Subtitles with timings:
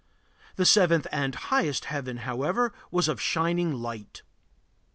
[0.55, 4.23] The seventh and highest heaven, however, was of shining light.